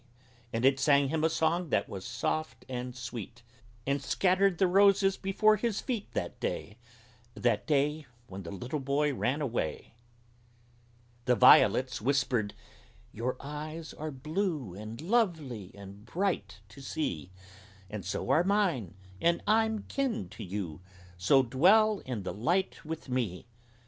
[0.51, 3.43] And it sang him a song that was soft and sweet,
[3.85, 6.79] And scattered the roses before his feet That day
[7.35, 9.93] that day When the little boy ran away.
[11.25, 12.55] The Violets whispered:
[13.11, 17.29] "Your eyes are blue And lovely and bright to see;
[17.87, 20.81] And so are mine, and I'm kin to you,
[21.15, 23.45] So dwell in the light with me!"